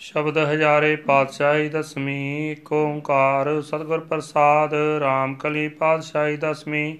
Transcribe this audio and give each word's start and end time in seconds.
ਸ਼ਬਦ 0.00 0.38
ਹਜ਼ਾਰੇ 0.40 0.94
ਪਾਤਸ਼ਾਹੀ 0.96 1.68
ਦਸਵੀਂ 1.68 2.50
ਏਕ 2.50 2.72
ਓੰਕਾਰ 2.72 3.48
ਸਤਿਗੁਰ 3.62 4.00
ਪ੍ਰਸਾਦ 4.04 4.74
RAM 5.02 5.34
ਕਲੀ 5.38 5.68
ਪਾਤਸ਼ਾਹੀ 5.78 6.36
ਦਸਵੀਂ 6.36 6.96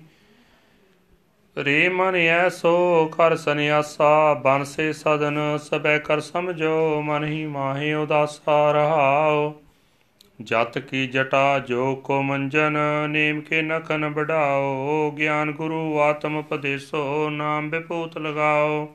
ਰੇ 1.56 1.88
ਮਨ 1.88 2.16
ਐਸੋ 2.16 3.06
ਕਰ 3.08 3.36
ਸੰਿਆਸਾ 3.36 4.34
ਬਨਸੇ 4.34 4.92
ਸਦਨ 4.92 5.38
ਸਬੈ 5.62 5.98
ਕਰ 5.98 6.20
ਸਮਝੋ, 6.20 7.00
ਮਨ 7.02 7.24
ਹੀ 7.24 7.44
ਮਾਹੇ 7.46 7.92
ਉਦਾਸਾ 7.94 8.70
ਰਹਾਓ 8.72 9.52
ਜਤ 10.40 10.78
ਕੀ 10.80 11.06
ਜਟਾ 11.06 11.58
ਜੋ 11.58 11.94
ਕੋ 11.96 12.20
ਮੰਜਨ, 12.22 12.76
ਨੇਮ 13.10 13.40
ਕੇ 13.40 13.62
ਨਖਨ 13.62 14.08
ਬੜਾਓ 14.08 15.10
ਗਿਆਨ 15.10 15.52
ਗੁਰੂ 15.52 15.98
ਆਤਮ 16.00 16.36
ਉਪਦੇਸੋ, 16.36 17.28
ਨਾਮ 17.30 17.70
ਬਿਪੂਤ 17.70 18.18
ਲਗਾਓ 18.18 18.86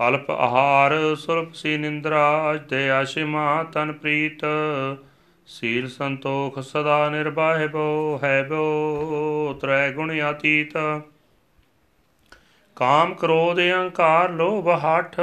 ਅਲਪ 0.00 0.30
ਆਹਾਰ 0.30 1.14
ਸੁਰਪ 1.14 1.52
ਸੀ 1.54 1.76
ਨਿੰਦਰਾ 1.76 2.54
ਤੇ 2.70 2.90
ਆਸ਼ਿਮਾ 2.90 3.64
ਤਨ 3.72 3.92
ਪ੍ਰੀਤ। 3.92 4.44
ਸੀਲ 5.46 5.88
ਸੰਤੋਖ 5.88 6.58
ਸਦਾ 6.58 7.08
ਨਿਰਭਾਇਬੋ 7.10 8.20
ਹੈ 8.22 8.42
ਬੋ, 8.42 9.58
ਤ੍ਰੈ 9.60 9.90
ਗੁਣ 9.90 10.12
ਅਤੀਤ। 10.30 10.72
ਕਾਮ 12.76 13.14
ਕ੍ਰੋਧ 13.14 13.58
ਅਹੰਕਾਰ 13.58 14.30
ਲੋਭ 14.30 14.68
ਹਠ, 14.68 15.20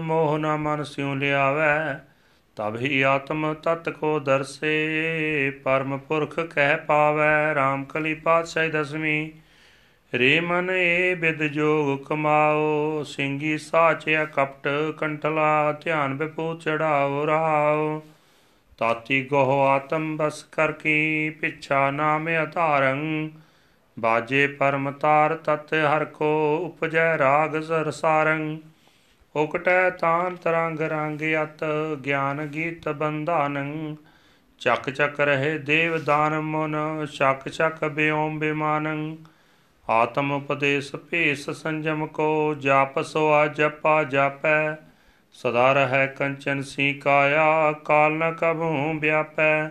ਮੋਹ 0.00 0.38
ਨ 0.38 0.56
ਮਨ 0.56 0.84
ਸਿਉ 0.84 1.14
ਲਿਆਵੈ, 1.14 2.00
ਤਬ 2.56 2.76
ਹੀ 2.76 3.02
ਆਤਮ 3.02 3.54
ਤਤ 3.54 3.88
ਕੋ 3.88 4.18
ਦਰਸੇ। 4.20 5.60
ਪਰਮ 5.64 5.98
ਪੁਰਖ 5.98 6.40
ਕਹਿ 6.40 6.76
ਪਾਵੈ 6.76 7.54
RAM 7.54 7.84
ਕਲੀ 7.84 8.14
ਪਾਤਸ਼ਾਹੀ 8.14 8.70
ਦਸਵੀਂ। 8.70 9.30
ਰੇ 10.14 10.40
ਮਨ 10.40 10.70
ਏ 10.70 11.14
ਬਿਦ 11.14 11.42
ਜੋਗ 11.42 12.04
ਕਮਾਓ 12.04 13.02
ਸਿੰਘੀ 13.02 13.58
ਸਾਚਿਆ 13.58 14.24
ਕਪਟ 14.24 14.68
ਕੰਠਲਾ, 14.98 15.72
ਧਿਆਨ 15.72 16.14
ਬਿਪੂ 16.14 16.54
ਚੜਾਓ 16.54 17.26
ਰਾਓ 17.26 18.02
ਤਾਤੀ 18.78 19.24
ਗੋਹ 19.24 19.66
ਆਤਮ 19.66 20.16
ਬਸ 20.16 20.42
ਕਰ 20.44 20.72
ਕੀ, 20.72 21.30
ਪਿਛਾ 21.30 21.90
ਨਾਮ 21.90 22.28
ਅਧਾਰੰ। 22.42 23.30
ਬਾਜੇ 23.98 24.46
ਪਰਮ 24.46 24.90
ਤਾਰ 24.90 25.34
ਤਤ 25.34 25.74
ਹਰ 25.74 26.04
ਕੋ, 26.04 26.56
ਉਪਜੈ 26.56 27.18
ਰਾਗ 27.18 27.60
ਸਰ 27.60 27.90
ਸਾਰੰ। 27.90 28.58
ਉਕਟੈ 29.36 29.90
ਤਾਨ 29.90 30.36
ਤਰੰਗ 30.36 30.80
ਰੰਗ 30.80 31.20
ਅਤ, 31.42 31.64
ਗਿਆਨ 32.04 32.46
ਗੀਤ 32.46 32.88
ਬੰਧਾਨੰ। 32.88 33.96
ਚੱਕ 34.58 34.90
ਚੱਕ 34.90 35.20
ਰਹੇ 35.20 35.58
ਦੇਵ 35.58 35.98
ਦਾਨ 35.98 36.40
ਮਨ 36.40 37.06
ਸ਼ਕ 37.06 37.48
ਸ਼ਕ 37.48 37.84
ਬਿਓਮ 37.84 38.38
ਬਿਮਾਨੰ। 38.38 39.16
ਆਤਮ 39.90 40.32
ਉਪਦੇਸ 40.32 40.96
ਭੇਸ 40.96 41.50
ਸੰਜਮ 41.50 42.06
ਕੋ 42.06 42.54
ਜਪ 42.54 43.00
ਸੋ 43.02 43.32
ਆ 43.32 43.46
ਜਪਾ 43.46 44.04
ਜਾਪੈ, 44.04 44.74
ਸਦਾ 45.32 45.72
ਰਹੈ 45.72 46.06
ਕੰਚਨ 46.06 46.62
ਸੀ 46.62 46.94
ਕਾਇਆ, 46.94 47.72
ਕਾਲ 47.72 48.12
ਨ 48.12 48.32
ਕਭੂ 48.32 48.98
ਵਿਆਪੈ। 48.98 49.64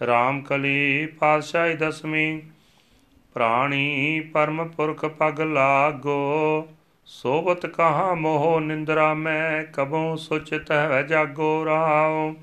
RAM 0.00 0.42
ਕਲੀ 0.42 1.06
ਪਾਤਸ਼ਾਹੀ 1.06 1.74
ਦਸਵੀਂ, 1.74 2.40
ਪ੍ਰਾਣੀ 3.34 4.20
ਪਰਮ 4.20 4.68
ਪੁਰਖ 4.68 5.04
ਪਗ 5.04 5.40
ਲਾਗੋ 5.40 6.68
ਸੋਬਤ 7.06 7.66
ਕਹਾ 7.66 8.14
ਮੋਹ 8.14 8.60
ਨਿੰਦਰਾ 8.60 9.14
ਮੈਂ, 9.14 9.64
ਕਬੂ 9.64 10.16
ਸੁਚਿਤ 10.16 10.72
ਹੈ 10.72 11.02
ਜਾਗੋ 11.02 11.64
ਰਾਉ। 11.64 12.34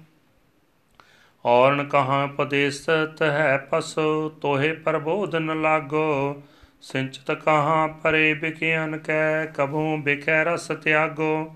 ਔਰਨ 1.45 1.83
ਕਹਾ 1.83 2.23
ਉਪਦੇਸਤ 2.23 3.21
ਹੈ 3.21 3.67
ਪਸੁ, 3.71 4.30
ਤੋਹੇ 4.30 4.73
ਪ੍ਰਬੋਧ 4.73 5.35
ਨ 5.35 5.61
ਲਾਗੋ 5.61 6.41
ਸਿੰਚਤ 6.81 7.31
ਕਹਾ 7.31 7.88
ਪਰੇ 7.88 8.33
ਬਿਕਿਆਨ 8.33 8.97
ਕੈ 8.97 9.45
ਕਬੂ 9.45 9.97
ਬਿਕੈ 9.97 10.44
ਰਸ 10.44 10.67
ਤਿਆਗੋ। 10.67 11.55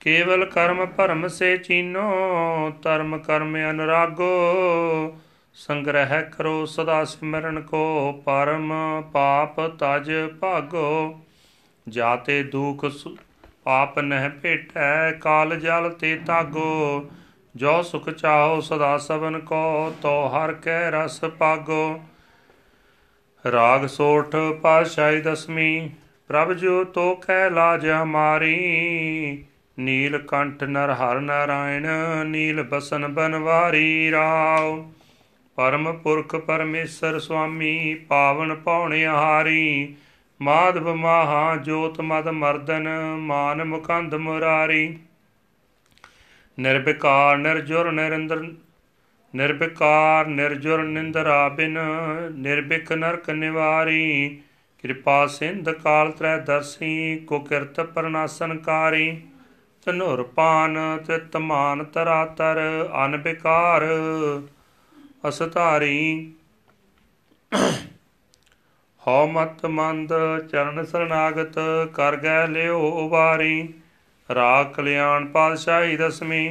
ਕੇਵਲ 0.00 0.44
ਕਰਮ 0.44 0.86
ਭਰਮ 0.86 1.28
ਸੇ 1.28 1.56
ਚੀਨੋ, 1.56 2.10
ਧਰਮ 2.82 3.18
ਕਰਮ 3.18 3.56
ਅਨੁਰਾਗੋ। 3.70 5.18
ਸੰਗ੍ਰਹਿ 5.54 6.22
ਕਰੋ 6.22 6.66
ਸਦਾ 6.66 7.04
ਸਿਮਰਨ 7.04 7.60
ਕੋ, 7.60 8.12
ਪਰਮ 8.24 8.72
ਪਾਪ 9.12 9.60
ਤਜ 9.60 10.12
ਭਾਗੋ। 10.40 11.20
ਜਾਤੇ 11.88 12.42
ਦੁਖ 12.42 12.84
ਪਾਪ 13.64 13.98
ਨਹਿ 13.98 14.30
ਭੇਟੈ, 14.30 15.12
ਕਾਲ 15.12 15.60
ਜਲ 15.60 15.90
ਤੇ 15.90 16.20
ਤਾਗੋ। 16.26 17.10
ਜੋ 17.56 17.82
ਸੁਖ 17.82 18.10
ਚਾਹੋ 18.10 18.60
ਸਦਾ 18.60 18.98
ਸਭਨ 18.98 19.38
ਕੋ, 19.40 19.94
ਤੋ 20.02 20.28
ਹਰ 20.28 20.52
ਕੈ 20.52 20.90
ਰਸ 20.90 21.24
ਪਾਗੋ। 21.24 22.00
ਰਾਗ 23.52 23.86
ਸੋਠ 23.86 24.36
ਪਾਸ਼ਾਈ 24.62 25.20
ਦਸਮੀ, 25.20 25.90
ਪ੍ਰਭ 26.28 26.52
ਜੋ 26.52 26.84
ਤੋ 26.84 27.14
ਕੈ 27.14 27.50
ਲਾਜ 27.50 27.90
ਹਮਾਰੀ। 27.90 29.44
ਨੀਲ 29.78 30.18
ਕੰਠ 30.18 30.64
ਨਰ 30.64 30.90
ਹਰ 30.90 31.20
ਨਾਰਾਇਣ, 31.20 31.86
ਨੀਲ 32.24 32.62
ਬਸਨ 32.62 33.08
ਬਨਵਾਰੀ 33.08 34.10
ਰਾਵ 34.10 34.90
ਪਰਮ 35.56 35.92
ਪੁਰਖ 35.92 36.36
ਪਰਮੇਸ਼ਰ 36.36 37.18
ਸੁਆਮੀ, 37.18 37.94
ਪਾਵਨ 37.94 38.54
ਪੌਣੇ 38.54 39.06
ਹਾਰੀ 39.06 39.94
ਮਾਧਵ 40.42 40.94
ਮਾਹਾ 40.94 41.56
ਜੋਤ 41.56 42.00
ਮਦ 42.00 42.28
ਮਰਦਨ, 42.28 42.88
ਮਾਨ 43.18 43.64
ਮੁਕੰਦ 43.64 44.14
ਮੁਰਾਰੀ। 44.14 44.98
ਨਿਰਭਿਕਾਰ, 46.58 47.36
ਨਿਰਜੁਰ, 47.36 47.92
ਨਿਰੰਦਰ 47.92 48.52
ਨਿਰਭਿਕਾਰ 49.34 50.26
ਨਿਰਜੁਰ 50.26 50.82
ਨਿੰਦਰਾ 50.84 51.48
ਬਿਨ 51.48 51.78
ਨਿਰਭਿਕ 52.34 52.92
ਨਰਕ 52.92 53.30
ਨਿਵਾਰੀ। 53.30 54.38
ਕਿਰਪਾ 54.84 55.26
ਸਿੰਧ 55.26 55.70
ਕਾਲ 55.72 56.10
ਤ੍ਰੈ 56.12 56.36
ਦਰਸੀ, 56.38 57.18
ਕੋ 57.18 57.38
ਕਿਰਤ 57.38 57.80
ਪਰਨਾਸਨਕਾਰੀ 57.80 59.10
ਤਨੁਰ 59.86 60.22
ਪਾਨ 60.34 60.78
ਤਿਤ 61.06 61.36
ਮਾਨ 61.36 61.84
ਤਰਾਤਰ 61.84 62.58
ਅਨਬਿਕਾਰ 63.04 63.86
ਅਸਤਾਰੀ 65.28 66.32
ਹਉ 69.02 69.26
ਮਤ 69.26 69.64
ਮੰਦ 69.66 70.12
ਚਰਨ 70.50 70.84
ਸਰਨਾਗਤ, 70.84 71.58
ਕਰ 71.94 72.16
ਗੈ 72.16 72.46
ਲਿਓ 72.46 72.80
ਉਬਾਰੀ। 72.98 73.68
ਰਾਗ 74.28 74.72
ਕਲਿਆਣ 74.72 75.26
ਪਾਤਸ਼ਾਹੀ 75.26 75.96
ਦਸਮੀ 75.96 76.48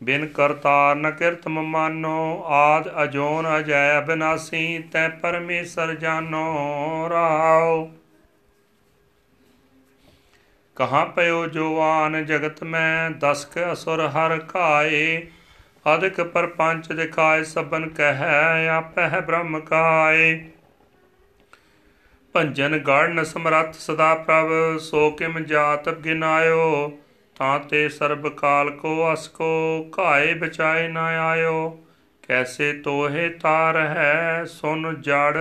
ਬਿਨ 0.00 0.26
ਕਰਤਾਰ 0.26 0.96
ਨ 0.96 1.10
ਕਿਰਤ 1.10 1.48
ਮਾਨੋ 1.48 2.44
ਆਦ 2.46 2.88
ਅਜੋਨ 3.02 3.46
ਅਜੈ 3.58 3.98
ਅਬਿਨਾਸੀ, 3.98 4.78
ਤੈ 4.92 5.08
ਪਰਮੇਸ਼ਰ 5.08 5.94
ਜਾਨੋ 5.94 7.08
ਰਾਉ 7.10 7.88
ਕਹਾਂ 10.76 11.04
ਪਇਓ 11.06 11.46
ਜੋਵਾਨ 11.46 12.24
ਜਗਤ 12.26 12.62
ਮੈਂ 12.64 13.10
ਦਸਕ 13.10 13.58
ਅਸੁਰ 13.72 14.00
ਹਰ 14.06 14.38
ਕਾਏ 14.38 15.26
ਅਦਿਕ 15.86 16.20
ਪਰਪੰਚ 16.22 16.92
ਦਿਖਾਏ 16.92 17.42
ਸਭਨ 17.44 17.88
ਕਹੈ, 17.88 18.68
ਆਪਹਿ 18.68 19.20
ਬ੍ਰਹਮ 19.20 19.60
ਕਾਏ। 19.60 20.50
ਭੰਜਨ 22.34 22.78
ਗੜਨ 22.78 23.24
ਸਮਰੱਥ 23.24 23.74
ਸਦਾ 23.74 24.14
ਪ੍ਰਭ, 24.14 24.78
ਸੋ 24.78 25.10
ਕਿਮ 25.10 25.38
ਜਾਤ 25.44 25.88
ਗਿਨਾਇਓ 25.88 26.98
ਤਾਂ 27.40 27.58
ਤੇ 27.60 27.88
ਸਰਬ 27.88 28.28
ਕਾਲ 28.28 28.70
ਕੋ 28.70 29.12
ਅਸ 29.12 29.28
ਕੋ 29.28 29.90
ਘਾਏ 29.98 30.34
ਬਚਾਏ 30.34 30.88
ਨ 30.88 30.96
ਆਇਓ। 30.96 31.78
ਕੈਸੇ 32.28 32.72
ਤੋਹੇ 32.72 33.28
ਤਾਰ 33.28 33.76
ਹੈ 33.76 34.44
ਸੁਨ 34.44 35.00
ਜੜ, 35.00 35.38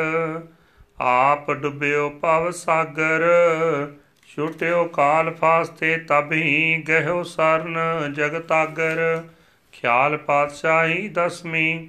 ਆਪ 1.02 1.52
ਡੁੱਬਿਓ 1.52 2.10
ਭਵ 2.10 2.52
ਸਾਗਰ। 2.52 3.26
ਛੁਟਿਓ 4.28 4.86
ਕਾਲ 4.86 5.34
ਫਾਸਤੇ 5.34 5.98
ਤਬਹੀ 5.98 6.84
ਗਹਿਓ 6.90 7.24
ਸਰਨ 7.24 7.78
ਜਗਤਾਗਰ 8.14 9.24
ਖਿਆਲ 9.72 10.18
ਪਾਤਸ਼ਾਹੀ 10.18 11.08
ਦਸਵੀਂ, 11.08 11.88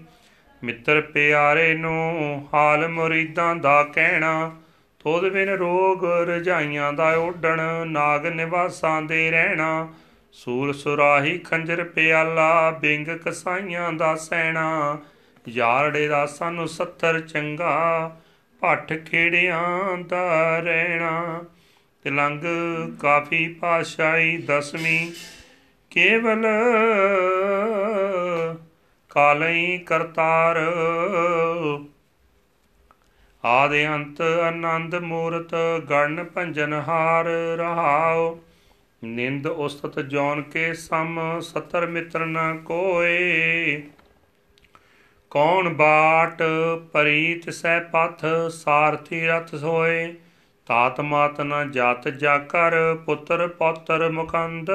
ਮਿੱਤਰ 0.64 1.00
ਪਿਆਰੇ 1.00 1.74
ਨੂੰ 1.74 2.48
ਹਾਲ 2.54 2.88
ਮੁਰੀਦਾਂ 2.88 3.54
ਦਾ 3.56 3.82
ਕਹਿਣਾ। 3.82 4.56
ਤੋਦ 5.00 5.28
ਬਿਨ 5.28 5.48
ਰੋਗ 5.48 6.04
ਰਜਾਈਆਂ 6.04 6.92
ਦਾ 6.92 7.16
ਓਡਣ 7.16 7.60
ਨਾਗ 7.86 8.26
ਨਿਵਾਸਾਂ 8.26 9.02
ਦੇ 9.02 9.30
ਰਹਿਣਾ। 9.30 9.92
ਸੂਲ 10.32 10.72
ਸੁਰਾਹੀ 10.72 11.38
ਖੰਜਰ 11.38 11.84
ਪਿਆਲਾ, 11.84 12.70
ਬਿੰਗ 12.70 13.06
ਕਸਾਈਆਂ 13.06 13.92
ਦਾ 13.92 14.14
ਸੈਣਾ। 14.14 14.98
ਯਾਰੜੇ 15.48 16.08
ਦਾ 16.08 16.26
ਸਾਨੂੰ 16.26 16.68
ਸੱਤਰ 16.68 17.20
ਚੰਗਾ, 17.20 18.16
ਭੱਠ 18.60 18.92
ਖੇੜਿਆਂ 18.92 19.98
ਦਾ 19.98 20.58
ਰਹਿਣਾ। 20.58 21.44
ਤਿਲੰਗ 22.02 22.40
ਕਾਫੀ 23.00 23.48
ਪਾਸ਼ਾਈ 23.60 24.36
ਦਸਵੀਂ, 24.36 25.12
ਕੇਵਲ 25.90 26.46
ਕਾਲਈ 29.08 29.78
ਕਰਤਾਰ 29.78 30.58
ਆਦ 33.44 33.70
ਅੰਤ 33.74 34.20
ਆਨੰਦ 34.20 34.94
ਮੂਰਤ 34.94 35.54
ਗਣ 35.90 36.24
ਭੰਜਨ 36.24 36.72
ਹਾਰ 36.72 37.24
ਰਹਾਉ। 37.56 38.38
ਨਿੰਦ 39.04 39.46
ਉਸਤਤ 39.46 40.00
ਜੌਨ 40.00 40.42
ਕੇ 40.42 40.74
ਸਮ 40.74 41.40
ਸਤਰ 41.40 41.86
ਮਿੱਤਰ 41.86 42.26
ਨ 42.26 42.58
ਕੋਏ। 42.58 43.82
ਕੌਣ 45.30 45.68
ਬਾਟ 45.68 46.42
ਪਰੀਤ 46.92 47.50
ਸਹਿ 47.50 47.80
ਪਥ 47.80 48.24
ਸਾਰਥੀ 48.50 49.26
ਰਥ 49.26 49.54
ਸੋਏ। 49.54 50.14
ਤਾਤ 50.66 51.00
ਮਾਤ 51.00 51.40
ਨ 51.40 51.70
ਜਾਤ 51.70 52.08
ਜਾ 52.08 52.38
ਕਰ 52.38 52.94
ਪੁੱਤਰ 53.06 53.48
ਪੌਤਰ 53.48 54.10
ਮੁਕੰਦ। 54.10 54.70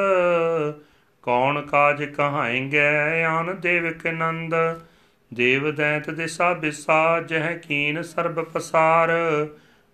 ਕੌਣ 1.23 1.61
ਕਾਜ 1.61 2.03
ਕਹਾਏਂਗੇ 2.03 3.23
ਆਨ 3.23 3.55
ਦੇਵਕ 3.59 4.07
ਨੰਦ। 4.07 4.55
ਦੇਵ 5.33 5.71
ਦੈਂਤ 5.71 6.09
ਦਿਸਾ 6.09 6.53
ਬਿਸਾ, 6.53 7.19
ਜਹ 7.21 7.57
ਕੀਨ 7.57 8.01
ਸਰਬ 8.01 8.41
ਪਸਾਰ। 8.43 9.11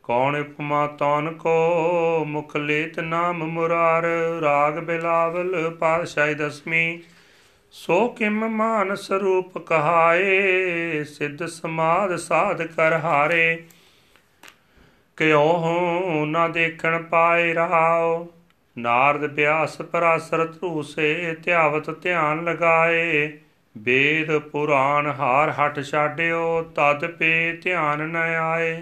ਕੌਣ 0.04 0.36
ਉਪਮਾ, 0.36 0.88
ਤੌਨ 0.88 1.32
ਕੋ 1.34 2.26
ਮੁਖ 2.26 2.56
ਲੇਤ 2.58 3.00
ਨਾਮ 3.00 3.44
ਮੁਰਾਰ। 3.44 4.04
ਰਾਗ 4.42 4.80
ਬਿਲਾਵਲ 4.80 5.70
ਪਾਤਸ਼ਾਹੀ 5.70 6.34
ਦਸਮੀ 6.34 7.02
ਸੋ 7.72 8.08
ਕਿਮ 8.08 8.48
ਮਾਨ 8.48 8.96
ਸਰੂਪ 8.96 9.58
ਕਹਾਏ, 9.58 11.04
ਸਿੱਧ 11.04 11.46
ਸਮਾਦ 11.46 12.16
ਸਾਧ 12.16 12.62
ਕਰ 12.62 12.94
ਹਾਰੇ। 12.94 13.64
ਕਿਉ 15.18 16.26
ਨਾ 16.26 16.48
ਦੇਖਣ 16.48 17.04
ਪਾਏ 17.04 17.54
ਰਹਾਓ 17.54 18.28
ਨਾਰਦ 18.78 19.28
ਬਿਆਸ 19.28 19.78
ਪਰਾਸਰ 19.82 20.46
ਧੂਸੇ 20.46 21.36
ਧਿਆਵਤ 21.44 22.02
ਧਿਆਨ 22.02 22.44
ਲਗਾਏ। 22.44 23.32
ਵੇਦ 23.78 24.38
ਪੁਰਾਨ 24.38 25.08
ਹਾਰ 25.08 25.52
ਹਟ 25.52 25.82
ਛਾਡਿਓ, 25.82 26.62
ਤਦ 26.76 27.08
ਪੇ 27.08 27.54
ਧਿਆਨ 27.54 28.00
ਨ 28.00 28.16
ਆਏ। 28.16 28.82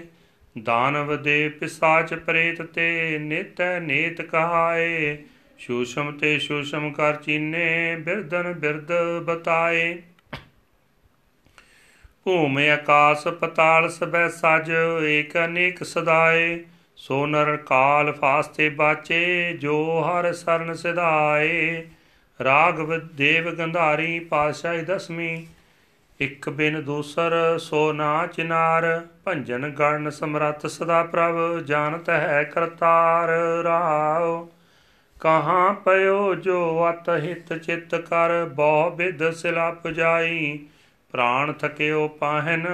ਦਾਨਵ 0.62 1.22
ਦੇ 1.22 1.48
ਪਿਸਾਚ 1.48 2.14
ਪ੍ਰੇਤ 2.14 2.62
ਤੇ 2.62 3.18
ਨਿਤ 3.18 3.60
ਨੇਤ 3.82 4.22
ਕਹਾਏ। 4.22 5.18
ਸ਼ੂਸ਼ਮ 5.58 6.12
ਤੇ 6.12 6.38
ਸ਼ੂਸ਼ਮ 6.38 6.92
ਕਰ 6.92 7.16
ਚੀਨੇ 7.16 7.96
ਬਿਰਦਨ 7.96 8.52
ਬਿਰਦ 8.52 8.92
ਬਤਾਏ। 9.22 10.02
ਭੂਮ 12.24 12.58
ਆਕਾਸ 12.58 13.28
ਪਤਾਲ 13.28 13.88
ਸਬੈ 13.88 14.28
ਸਜ, 14.28 14.72
ਏਕ 15.04 15.38
ਅਨੇਕ 15.38 15.84
ਸਦਾਏ। 15.84 16.64
ਸੋ 16.96 17.26
ਨਰ 17.26 17.56
ਕਾਲ 17.56 18.12
ਫਾਸਤੇ 18.12 18.68
ਬਾਚੇ, 18.68 19.52
ਜੋ 19.52 20.02
ਹਰ 20.02 20.32
ਸਰਨ 20.32 20.74
ਸਿਧਾਏ। 20.74 21.84
ਰਾਗਵ 22.42 22.98
ਦੇਵ 23.14 23.50
ਗੰਧਾਰੀ 23.50 24.18
ਪਾਸ਼ਾਹੀ 24.20 24.82
ਦਸਮੀ 24.82 25.46
ਇਕ 26.20 26.48
ਬਿਨ 26.50 26.80
ਦੂਸਰ 26.82 27.58
ਸੋ 27.58 27.92
ਨਾ 27.92 28.26
ਚਿਨਾਰ, 28.26 29.06
ਭੰਜਨ 29.24 29.68
ਗਣ 29.70 30.10
ਸਮਰੱਥ 30.10 30.66
ਸਦਾ 30.66 31.02
ਪ੍ਰਭ 31.04 31.60
ਜਾਣਤ 31.60 32.10
ਹੈ 32.10 32.42
ਕਰਤਾਰ 32.44 33.28
ਰਾਉ 33.64 34.48
ਕਹਾਂ 35.20 35.72
ਪਇਓ 35.74 36.34
ਜੋ 36.34 36.88
ਅਤ 36.90 37.08
ਹਿਤ 37.08 37.52
ਚਿਤ 37.54 37.94
ਕਰ, 37.94 38.44
ਬਹੁ 38.44 38.90
ਬਿਦ 38.90 39.30
ਸਿਲਾ 39.30 39.70
ਪੁਜਾਈ। 39.72 40.58
ਪ੍ਰਾਣ 41.12 41.52
ਥਕਿਓ 41.52 42.08
ਪਾਹਨ, 42.08 42.66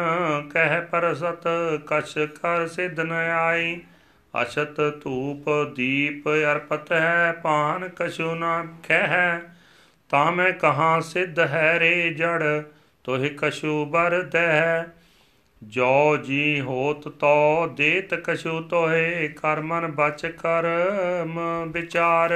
ਕਹਿ 0.53 0.81
ਪਰਸਤ, 0.81 1.49
ਕਛ 1.87 2.19
ਕਰ 2.43 2.67
ਸਿਧ 2.69 3.01
ਨ 3.01 3.13
ਆਈ। 3.13 3.81
ਅਛਤ 4.43 5.01
ਧੂਪ 5.03 5.45
ਦੀਪ 5.77 6.29
ਅਰਪਤ 6.29 6.93
ਹੈ 6.93 7.33
ਪਾਨ 7.33 7.89
ਕਛੂ 7.89 8.35
ਨਾ 8.35 8.67
ਖਹਿ। 8.89 9.41
ਤਾਂ 10.09 10.33
ਮੈਂ 10.33 10.53
ਕਹਾਂ 10.53 11.01
ਸਿਧ 11.01 11.39
ਹੈ 11.39 11.79
ਰੇ 11.79 12.11
ਜੜ, 12.11 12.63
ਤੋਹਿ 13.05 13.29
ਕਛੂ 13.29 13.85
ਬਰ 13.85 14.23
ਦਹਿ। 14.23 14.85
ਜੋ 15.63 16.17
ਜੀ 16.17 16.61
ਹੋਤ 16.61 17.09
ਤੋ 17.09 17.67
ਦੇਤ 17.67 18.15
ਕਛੂ 18.15 18.61
ਤੋਹੇ, 18.61 19.29
ਕਰ 19.29 19.61
ਮਨ 19.61 19.87
ਬਚ 19.87 20.27
ਕਰਮ 20.27 21.41
ਵਿਚਾਰ। 21.73 22.33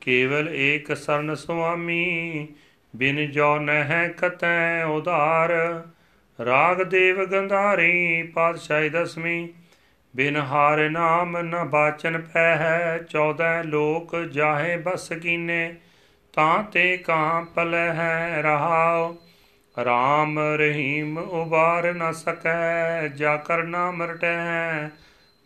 ਕੇਵਲ 0.00 0.48
ਏਕ 0.48 0.96
ਸਰਨ 0.96 1.34
ਸੁਆਮੀ, 1.34 2.48
ਬਿਨ 2.96 3.30
ਜੋ 3.30 3.58
ਨਹਿ 3.58 4.08
ਕਤੈ 4.08 4.84
ਉਧਾਰ। 4.84 5.52
ਰਾਗ 6.44 6.82
ਦੇਵ 6.82 7.24
ਗੰਧਾਰੀ, 7.24 8.22
ਪਾਤਸ਼ਾਹੀ 8.22 8.88
ਦਸਮੀ 8.88 9.48
ਬਿਨ 10.16 10.36
ਹਾਰ 10.36 10.88
ਨਾਮ 10.90 11.36
ਨ 11.38 11.64
ਬਾਚਨ 11.64 12.18
ਪੈ 12.18 12.56
ਹੈ 12.56 12.98
14 13.10 13.62
ਲੋਕ 13.64 14.16
ਜਾਹੇ 14.16 14.76
ਬਸ 14.76 15.12
ਕੀਨੇ, 15.12 15.74
ਤਾਂ 16.32 16.62
ਤੇ 16.62 16.96
ਕਾਂ 16.96 17.42
ਪਲੈ 17.42 17.92
ਹੈ 17.92 18.42
ਰਹਾਉ। 18.42 19.14
ਰਾਮ 19.84 20.38
ਰਹੀਮ 20.38 21.18
ਉਬਾਰ 21.18 21.92
ਨ 21.94 22.12
ਸਕੈ 22.12 23.08
ਜਾ 23.08 23.36
ਕਰ 23.36 23.62
ਨਾਮ 23.62 24.02
ਰਟੈ 24.02 24.88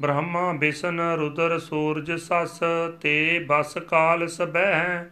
ਬ੍ਰਹਮਾ 0.00 0.52
ਬਿਸ਼ਨ 0.52 1.00
ਰੁਦਰ 1.00 1.58
ਸੂਰਜ 1.58 2.12
ਸਸ, 2.12 2.60
ਤੇ 3.00 3.44
ਬਸ 3.48 3.78
ਕਾਲ 3.78 4.28
ਸਬੈ 4.28 5.04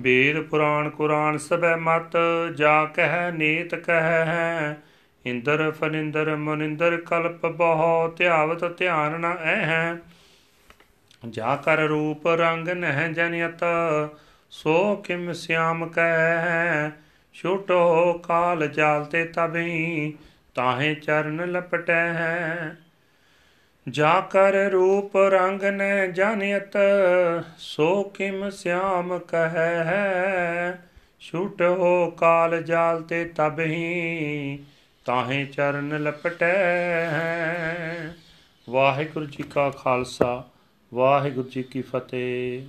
ਵੇਦ 0.00 0.40
ਪੁਰਾਣ 0.40 0.88
ਕੁਰਾਨ 0.90 1.38
ਸਬੈ 1.38 1.76
ਮਤ, 1.76 2.16
ਜਾ 2.56 2.84
ਕਹਿ 2.84 3.30
ਨੀਤ 3.32 3.74
ਕਹਿ। 3.74 4.74
ਇੰਦਰ 5.24 5.70
ਫਨਿੰਦਰ 5.70 6.36
ਮਨਿੰਦਰ 6.36 6.96
ਕਲਪ 6.96 7.46
ਬਹੁ, 7.46 8.08
ਧਿਆਵਤ 8.08 8.78
ਧਿਆਨ 8.78 9.20
ਨ 9.20 9.24
ਐ 9.24 9.94
ਜਾ 11.28 11.56
ਕਰ 11.56 11.78
ਰੂਪ 11.78 12.26
ਰੰਗ 12.28 12.68
ਨਹਿ 12.68 13.12
ਜਨਿਤ 13.12 13.60
ਸੋ 14.50 14.96
ਕਿਮ 14.96 15.32
ਸਿਆਮ 15.32 15.86
ਕਹਿ। 15.88 16.90
ਛੋਟੋ 17.34 18.12
ਕਾਲ 18.12 18.66
ਜਾਲ 18.66 19.04
ਤੇ 19.04 19.24
ਤਬਈ 19.24 20.14
ਤਾਹੇ 20.54 20.94
ਚਰਨ 20.94 21.52
ਲਪਟੈ 21.52 22.02
ਹੈ 22.12 22.76
ਜਾ 23.88 24.20
ਕਰ 24.20 24.52
ਰੂਪ 24.70 25.16
ਰੰਗ 25.16 25.62
ਨ 25.62 25.82
ਜਾਣਿਤ 26.12 26.76
ਸੋ 27.58 28.02
ਕਿਮ 28.02 28.50
ਸਿਆਮ 28.50 29.18
ਕਹੈ। 29.18 30.78
ਛੂਟੋ 31.20 32.10
ਕਾਲ 32.10 32.62
ਜਾਲ 32.62 33.02
ਤੇ 33.02 33.24
ਤਬਹੀ 33.24 34.64
ਤਾਹੇ 35.04 35.44
ਚਰਨ 35.44 36.02
ਲਪਟੈ 36.02 36.54
ਵਾਹਿਗੁਰੂ 38.70 39.26
ਜੀ 39.26 39.42
ਕਾ 39.42 39.70
ਖਾਲਸਾ 39.70 40.48
ਵਾਹਿਗੁਰੂ 40.94 41.48
ਜੀ 41.48 41.62
ਕੀ 41.62 41.82
ਫਤਿਹ। 41.82 42.62